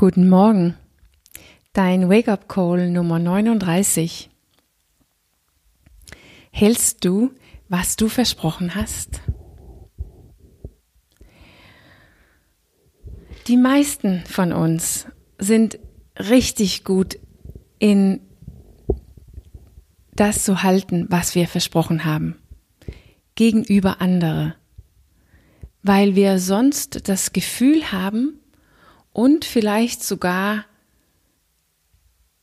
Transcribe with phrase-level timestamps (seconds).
[0.00, 0.78] Guten Morgen.
[1.74, 4.30] Dein Wake-up Call Nummer 39.
[6.50, 7.32] Hältst du,
[7.68, 9.20] was du versprochen hast?
[13.46, 15.78] Die meisten von uns sind
[16.18, 17.18] richtig gut
[17.78, 18.20] in
[20.14, 22.38] das zu halten, was wir versprochen haben,
[23.34, 24.54] gegenüber andere,
[25.82, 28.39] weil wir sonst das Gefühl haben,
[29.12, 30.64] und vielleicht sogar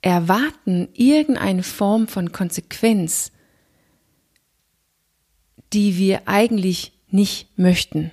[0.00, 3.32] erwarten irgendeine Form von Konsequenz,
[5.72, 8.12] die wir eigentlich nicht möchten.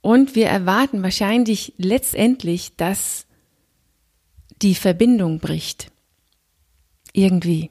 [0.00, 3.26] Und wir erwarten wahrscheinlich letztendlich, dass
[4.62, 5.90] die Verbindung bricht.
[7.12, 7.70] Irgendwie.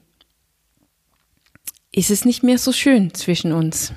[1.92, 3.92] Ist es nicht mehr so schön zwischen uns?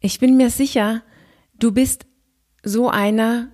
[0.00, 1.02] Ich bin mir sicher,
[1.58, 2.06] du bist
[2.66, 3.52] so einer,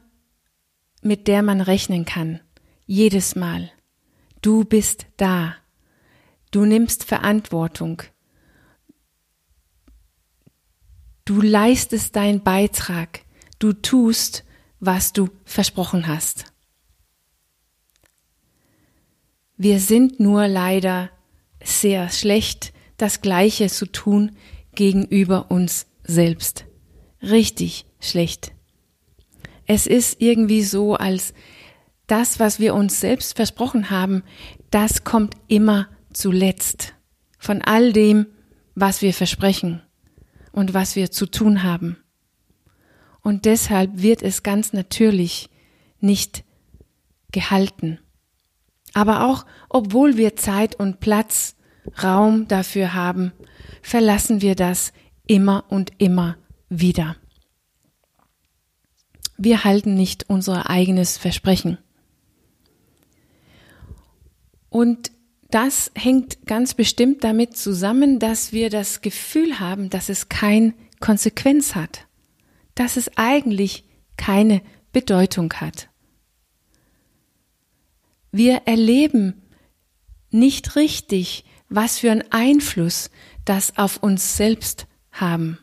[1.02, 2.40] mit der man rechnen kann.
[2.86, 3.70] Jedes Mal.
[4.40, 5.54] Du bist da.
[6.50, 8.02] Du nimmst Verantwortung.
[11.26, 13.20] Du leistest deinen Beitrag.
[13.58, 14.44] Du tust,
[14.80, 16.46] was du versprochen hast.
[19.58, 21.10] Wir sind nur leider
[21.62, 24.36] sehr schlecht, das Gleiche zu tun
[24.74, 26.64] gegenüber uns selbst.
[27.20, 28.52] Richtig schlecht.
[29.66, 31.34] Es ist irgendwie so, als
[32.06, 34.22] das, was wir uns selbst versprochen haben,
[34.70, 36.94] das kommt immer zuletzt
[37.38, 38.26] von all dem,
[38.74, 39.82] was wir versprechen
[40.52, 41.96] und was wir zu tun haben.
[43.22, 45.48] Und deshalb wird es ganz natürlich
[46.00, 46.44] nicht
[47.30, 47.98] gehalten.
[48.94, 51.56] Aber auch obwohl wir Zeit und Platz,
[52.02, 53.32] Raum dafür haben,
[53.80, 54.92] verlassen wir das
[55.26, 56.36] immer und immer
[56.68, 57.16] wieder.
[59.44, 61.76] Wir halten nicht unser eigenes Versprechen.
[64.68, 65.10] Und
[65.50, 71.74] das hängt ganz bestimmt damit zusammen, dass wir das Gefühl haben, dass es keine Konsequenz
[71.74, 72.06] hat,
[72.76, 73.82] dass es eigentlich
[74.16, 74.62] keine
[74.92, 75.88] Bedeutung hat.
[78.30, 79.42] Wir erleben
[80.30, 83.10] nicht richtig, was für einen Einfluss
[83.44, 85.58] das auf uns selbst haben.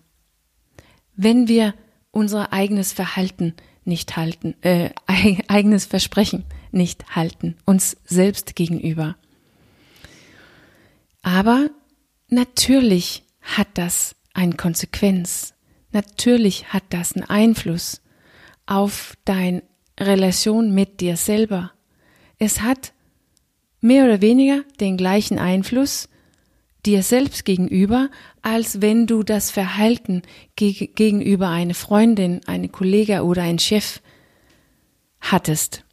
[1.16, 1.74] Wenn wir
[2.12, 3.56] unser eigenes Verhalten
[3.90, 4.92] nicht halten, äh,
[5.48, 9.16] eigenes Versprechen nicht halten, uns selbst gegenüber.
[11.22, 11.70] Aber
[12.30, 15.54] natürlich hat das eine Konsequenz.
[15.92, 18.02] Natürlich hat das einen Einfluss
[18.66, 19.64] auf deine
[20.00, 21.72] Relation mit dir selber.
[22.38, 22.94] Es hat
[23.82, 26.08] mehr oder weniger den gleichen Einfluss
[26.86, 28.10] dir selbst gegenüber,
[28.42, 30.22] als wenn du das Verhalten
[30.56, 34.02] geg gegenüber eine Freundin, eine Kollege oder ein Chef
[35.20, 35.84] hattest.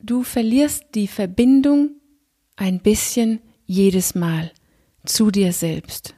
[0.00, 1.90] Du verlierst die Verbindung
[2.56, 4.52] ein bisschen jedes Mal
[5.04, 6.14] zu dir selbst.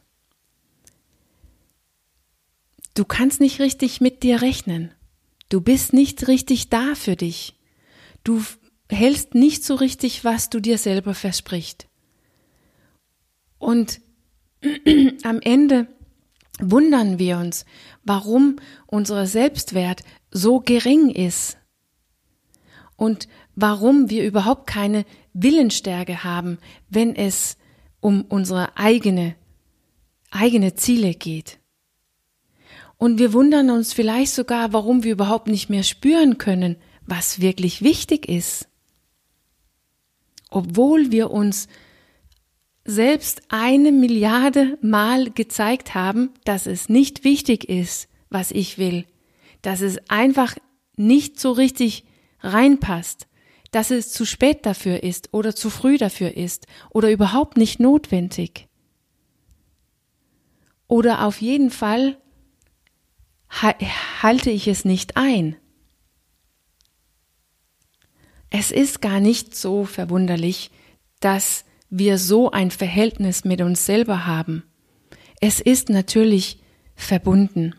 [2.94, 4.92] Du kannst nicht richtig mit dir rechnen.
[5.48, 7.54] Du bist nicht richtig da für dich.
[8.24, 8.42] Du
[8.90, 11.86] hältst nicht so richtig, was du dir selber versprichst.
[13.58, 14.00] Und
[15.22, 15.88] am Ende
[16.60, 17.64] wundern wir uns,
[18.04, 18.56] warum
[18.86, 21.58] unser Selbstwert so gering ist
[22.96, 27.56] und warum wir überhaupt keine Willensstärke haben, wenn es
[28.00, 29.36] um unsere eigene,
[30.30, 31.58] eigene Ziele geht.
[32.96, 36.76] Und wir wundern uns vielleicht sogar, warum wir überhaupt nicht mehr spüren können,
[37.06, 38.67] was wirklich wichtig ist
[40.50, 41.68] obwohl wir uns
[42.84, 49.04] selbst eine Milliarde Mal gezeigt haben, dass es nicht wichtig ist, was ich will,
[49.62, 50.56] dass es einfach
[50.96, 52.04] nicht so richtig
[52.40, 53.26] reinpasst,
[53.70, 58.68] dass es zu spät dafür ist oder zu früh dafür ist oder überhaupt nicht notwendig.
[60.86, 62.16] Oder auf jeden Fall
[64.22, 65.56] halte ich es nicht ein.
[68.50, 70.70] Es ist gar nicht so verwunderlich,
[71.20, 74.64] dass wir so ein Verhältnis mit uns selber haben.
[75.40, 76.60] Es ist natürlich
[76.94, 77.74] verbunden.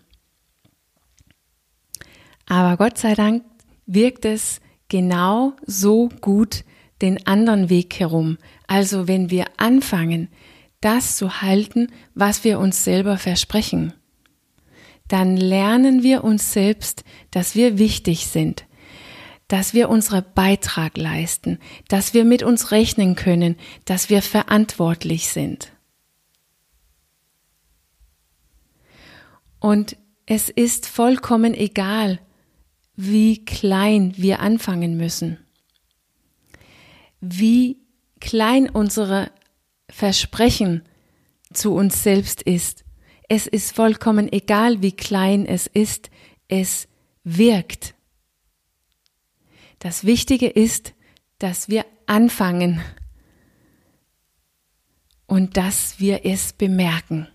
[2.46, 3.44] Aber Gott sei Dank
[3.86, 6.64] wirkt es genau so gut
[7.02, 8.38] den anderen Weg herum.
[8.68, 10.30] Also wenn wir anfangen,
[10.82, 13.94] das zu halten, was wir uns selber versprechen,
[15.08, 18.66] dann lernen wir uns selbst, dass wir wichtig sind,
[19.50, 21.60] dass wir unseren Beitrag leisten,
[21.90, 25.74] dass wir mit uns rechnen können, dass wir verantwortlich sind.
[29.60, 29.98] Und
[30.32, 32.20] Es ist vollkommen egal,
[32.96, 35.40] wie klein wir anfangen müssen,
[37.20, 37.78] wie
[38.20, 39.32] klein unsere
[39.90, 40.84] Versprechen
[41.52, 42.86] zu uns selbst ist.
[43.28, 46.12] Es ist vollkommen egal, wie klein es ist,
[46.48, 46.88] es
[47.24, 47.96] wirkt.
[49.80, 50.94] Das Wichtige ist,
[51.38, 52.82] dass wir anfangen
[55.26, 57.28] und dass wir es bemerken.